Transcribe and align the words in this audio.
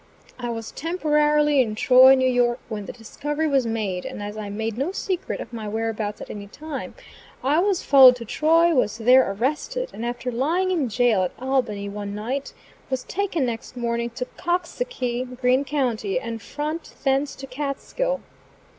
I 0.39 0.49
was 0.49 0.71
temporarily 0.71 1.61
in 1.61 1.75
Troy, 1.75 2.13
N. 2.13 2.21
Y., 2.21 2.55
when 2.69 2.87
the 2.87 2.91
discovery 2.91 3.47
was 3.47 3.67
made, 3.67 4.03
and 4.03 4.23
as 4.23 4.35
I 4.35 4.49
made 4.49 4.75
no 4.75 4.91
secret 4.91 5.39
of 5.39 5.53
my 5.53 5.67
whereabouts 5.67 6.19
at 6.21 6.31
any 6.31 6.47
time, 6.47 6.95
I 7.43 7.59
was 7.59 7.83
followed 7.83 8.15
to 8.15 8.25
Troy, 8.25 8.73
was 8.73 8.97
there 8.97 9.31
arrested, 9.31 9.91
and 9.93 10.03
after 10.03 10.31
lying 10.31 10.71
in 10.71 10.89
jail 10.89 11.21
at 11.21 11.33
Albany 11.37 11.87
one 11.87 12.15
night, 12.15 12.51
was 12.89 13.03
taken 13.03 13.45
next 13.45 13.77
morning 13.77 14.09
to 14.15 14.25
Coxsackie, 14.39 15.37
Greene 15.39 15.65
County, 15.65 16.19
and 16.19 16.41
front 16.41 16.95
thence 17.03 17.35
to 17.35 17.45
Catskill. 17.45 18.21